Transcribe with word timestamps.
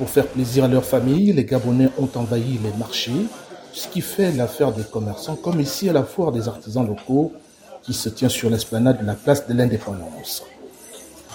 Pour 0.00 0.08
faire 0.08 0.28
plaisir 0.28 0.64
à 0.64 0.68
leur 0.68 0.82
famille, 0.82 1.30
les 1.30 1.44
Gabonais 1.44 1.90
ont 1.98 2.08
envahi 2.14 2.58
les 2.64 2.72
marchés, 2.78 3.26
ce 3.74 3.86
qui 3.86 4.00
fait 4.00 4.32
l'affaire 4.32 4.72
des 4.72 4.82
commerçants, 4.82 5.36
comme 5.36 5.60
ici 5.60 5.90
à 5.90 5.92
la 5.92 6.04
foire 6.04 6.32
des 6.32 6.48
artisans 6.48 6.86
locaux 6.86 7.34
qui 7.82 7.92
se 7.92 8.08
tient 8.08 8.30
sur 8.30 8.48
l'esplanade 8.48 9.02
de 9.02 9.06
la 9.06 9.12
place 9.12 9.46
de 9.46 9.52
l'indépendance. 9.52 10.42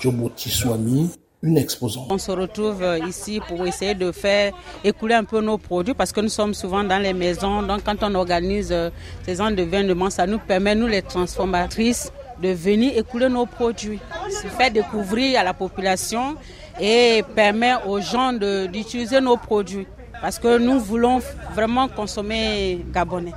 Jobo 0.02 0.30
Tiswami, 0.36 1.12
une 1.44 1.60
exposante. 1.60 2.08
On 2.10 2.18
se 2.18 2.32
retrouve 2.32 2.82
euh, 2.82 2.98
ici 3.08 3.40
pour 3.48 3.68
essayer 3.68 3.94
de 3.94 4.12
faire 4.12 4.52
écouler 4.84 5.14
un 5.14 5.26
peu 5.26 5.42
nos 5.42 5.60
produits 5.60 5.94
parce 5.94 6.12
que 6.12 6.22
nous 6.22 6.30
sommes 6.30 6.56
souvent 6.56 6.84
dans 6.84 6.98
les 6.98 7.14
maisons. 7.14 7.62
Donc 7.62 7.84
quand 7.84 8.02
on 8.02 8.16
organise 8.16 8.72
euh, 8.72 8.90
ces 9.28 9.42
ans 9.42 9.52
de 9.52 9.68
ça 10.10 10.26
nous 10.26 10.40
permet, 10.40 10.74
nous 10.74 10.88
les 10.88 11.04
transformatrices, 11.04 12.12
de 12.42 12.50
venir 12.50 12.98
écouler 12.98 13.30
nos 13.30 13.46
produits. 13.46 14.00
Se 14.30 14.48
faire 14.48 14.72
découvrir 14.72 15.40
à 15.40 15.44
la 15.44 15.54
population 15.54 16.36
et 16.80 17.24
permet 17.36 17.74
aux 17.88 18.00
gens 18.00 18.34
d'utiliser 18.34 19.22
nos 19.22 19.38
produits 19.38 19.88
parce 20.22 20.40
que 20.40 20.58
nous 20.58 20.80
voulons 20.80 21.20
vraiment 21.54 21.88
consommer 21.88 22.86
gabonais. 22.92 23.34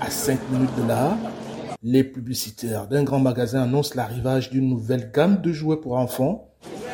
À 0.00 0.10
5 0.10 0.38
minutes 0.50 0.74
de 0.76 0.86
là, 0.86 1.16
les 1.82 2.04
publicitaires 2.04 2.86
d'un 2.86 3.02
grand 3.02 3.18
magasin 3.18 3.62
annoncent 3.62 3.94
l'arrivage 3.94 4.50
d'une 4.50 4.68
nouvelle 4.68 5.10
gamme 5.12 5.40
de 5.40 5.52
jouets 5.52 5.76
pour 5.76 5.96
enfants. 5.96 6.44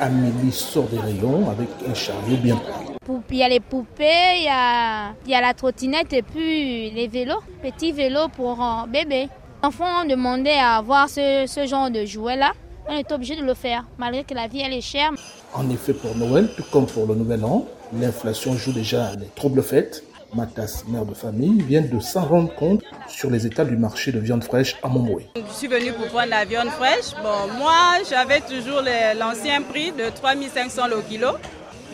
Amélie 0.00 0.52
sort 0.52 0.88
des 0.88 0.98
rayons 0.98 1.48
avec 1.50 1.68
un 1.88 1.94
chariot 1.94 2.36
bien 2.42 2.56
pris. 2.56 2.84
Il 3.30 3.36
y 3.36 3.42
a 3.42 3.48
les 3.48 3.60
poupées, 3.60 4.38
il 4.38 4.44
y 4.44 4.48
a, 4.48 5.12
il 5.26 5.30
y 5.30 5.34
a 5.34 5.40
la 5.40 5.52
trottinette 5.52 6.12
et 6.12 6.22
puis 6.22 6.90
les 6.90 7.06
vélos, 7.08 7.42
petits 7.62 7.92
vélos 7.92 8.28
pour 8.28 8.64
bébés. 8.88 9.28
Les 9.64 9.68
enfants 9.68 10.02
ont 10.02 10.04
demandé 10.04 10.50
à 10.50 10.76
avoir 10.76 11.08
ce, 11.08 11.46
ce 11.46 11.66
genre 11.66 11.90
de 11.90 12.04
jouets-là 12.04 12.52
on 12.86 12.92
est 12.92 13.10
obligé 13.12 13.34
de 13.34 13.42
le 13.42 13.54
faire, 13.54 13.86
malgré 13.96 14.22
que 14.22 14.34
la 14.34 14.46
vie 14.46 14.60
elle 14.60 14.74
est 14.74 14.82
chère. 14.82 15.12
En 15.54 15.70
effet, 15.70 15.94
pour 15.94 16.14
Noël, 16.16 16.50
tout 16.54 16.64
comme 16.70 16.84
pour 16.84 17.06
le 17.06 17.14
Nouvel 17.14 17.42
An, 17.46 17.66
l'inflation 17.98 18.58
joue 18.58 18.72
déjà 18.72 19.12
les 19.18 19.28
troubles 19.34 19.62
fêtes. 19.62 20.04
Matas, 20.34 20.82
mère 20.86 21.06
de 21.06 21.14
famille, 21.14 21.62
vient 21.62 21.80
de 21.80 21.98
s'en 21.98 22.26
rendre 22.26 22.54
compte 22.54 22.82
sur 23.08 23.30
les 23.30 23.46
états 23.46 23.64
du 23.64 23.78
marché 23.78 24.12
de 24.12 24.18
viande 24.18 24.44
fraîche 24.44 24.76
à 24.82 24.88
Montmoué. 24.88 25.28
Je 25.34 25.54
suis 25.54 25.68
venue 25.68 25.94
pour 25.94 26.08
prendre 26.08 26.28
la 26.28 26.44
viande 26.44 26.68
fraîche. 26.68 27.14
Bon, 27.22 27.54
moi, 27.56 28.02
j'avais 28.06 28.42
toujours 28.42 28.82
l'ancien 29.18 29.62
prix 29.62 29.92
de 29.92 30.10
3500 30.14 30.88
le 30.88 31.00
kilo. 31.08 31.28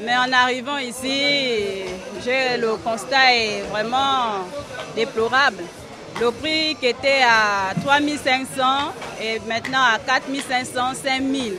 Mais 0.05 0.17
en 0.17 0.33
arrivant 0.33 0.79
ici, 0.79 1.85
le 2.27 2.75
constat 2.83 3.33
est 3.33 3.63
vraiment 3.71 4.43
déplorable. 4.97 5.63
Le 6.19 6.31
prix 6.31 6.77
qui 6.81 6.87
était 6.87 7.23
à 7.23 7.75
3500 7.81 8.63
est 9.23 9.47
maintenant 9.47 9.83
à 9.95 9.99
4500, 9.99 10.95
5000. 10.95 11.55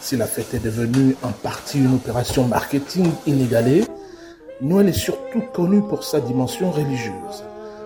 Si 0.00 0.16
la 0.16 0.26
fête 0.26 0.52
est 0.54 0.64
devenue 0.64 1.14
en 1.22 1.30
partie 1.30 1.78
une 1.78 1.94
opération 1.94 2.46
marketing 2.46 3.10
inégalée, 3.26 3.84
Noël 4.60 4.88
est 4.88 4.92
surtout 4.92 5.42
connu 5.52 5.80
pour 5.80 6.04
sa 6.04 6.20
dimension 6.20 6.70
religieuse. 6.70 7.44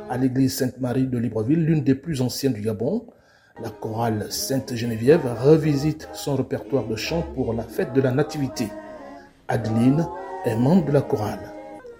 À 0.08 0.16
l'église 0.16 0.56
Sainte-Marie 0.56 1.06
de 1.06 1.18
Libreville, 1.18 1.64
l'une 1.64 1.82
des 1.82 1.94
plus 1.94 2.20
anciennes 2.22 2.52
du 2.52 2.62
Gabon, 2.62 3.06
la 3.62 3.70
chorale 3.70 4.26
Sainte-Geneviève 4.30 5.26
revisite 5.42 6.08
son 6.12 6.36
répertoire 6.36 6.84
de 6.86 6.96
chants 6.96 7.24
pour 7.34 7.54
la 7.54 7.62
fête 7.62 7.92
de 7.92 8.00
la 8.00 8.10
Nativité. 8.10 8.68
Adeline 9.48 10.06
est 10.44 10.56
membre 10.56 10.86
de 10.86 10.92
la 10.92 11.00
chorale. 11.02 11.55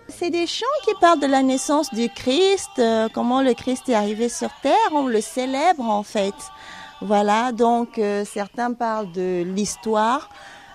C'est 0.09 0.31
des 0.31 0.47
chants 0.47 0.67
qui 0.85 0.93
parlent 1.01 1.21
de 1.21 1.27
la 1.27 1.43
naissance 1.43 1.93
du 1.93 2.09
Christ, 2.09 2.71
euh, 2.79 3.09
comment 3.13 3.43
le 3.43 3.55
Christ 3.55 3.89
est 3.89 3.95
arrivé 3.95 4.29
sur 4.29 4.51
terre, 4.63 4.73
on 4.93 5.07
le 5.07 5.21
célèbre 5.21 5.85
en 5.85 6.03
fait. 6.03 6.35
Voilà, 7.03 7.53
donc 7.53 7.99
euh, 7.99 8.25
certains 8.25 8.73
parlent 8.73 9.11
de 9.13 9.43
l'histoire 9.43 10.31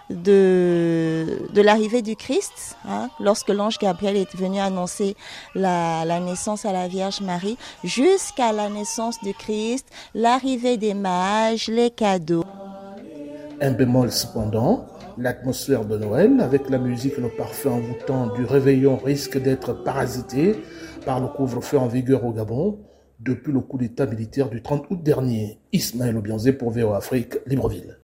de, 0.09 1.48
de 1.54 1.62
l'arrivée 1.62 2.02
du 2.02 2.16
Christ, 2.16 2.78
hein, 2.88 3.09
lorsque 3.20 3.50
l'ange 3.50 3.80
Gabriel 3.80 4.18
est 4.18 4.36
venu 4.36 4.59
annoncer 4.59 5.16
la, 5.56 6.04
la 6.06 6.20
naissance 6.20 6.66
à 6.66 6.74
la 6.74 6.88
Vierge 6.88 7.22
Marie, 7.22 7.58
jusqu'à 7.84 8.52
la 8.52 8.70
naissance 8.70 9.20
du 9.22 9.34
Christ, 9.34 9.88
l'arrivée 10.14 10.78
des 10.78 10.94
mages, 10.94 11.68
les 11.68 11.90
cadeaux. 11.90 12.44
Un 13.62 13.72
bémol 13.72 14.12
cependant, 14.12 14.86
L'atmosphère 15.17 15.85
de 15.85 15.97
Noël, 15.97 16.39
avec 16.39 16.69
la 16.69 16.77
musique 16.77 17.13
et 17.17 17.22
le 17.22 17.29
parfum 17.29 17.72
envoûtant 17.72 18.33
du 18.33 18.45
réveillon, 18.45 18.97
risque 18.97 19.38
d'être 19.41 19.83
parasité 19.83 20.55
par 21.05 21.19
le 21.19 21.27
couvre-feu 21.27 21.77
en 21.77 21.88
vigueur 21.88 22.25
au 22.25 22.31
Gabon 22.31 22.79
depuis 23.19 23.51
le 23.51 23.59
coup 23.59 23.77
d'état 23.77 24.05
militaire 24.05 24.49
du 24.49 24.61
30 24.61 24.85
août 24.89 25.03
dernier. 25.03 25.59
Ismaël 25.72 26.17
Obianzé 26.17 26.53
pour 26.53 26.72
VO 26.72 26.94
Afrique, 26.94 27.38
Libreville. 27.45 27.97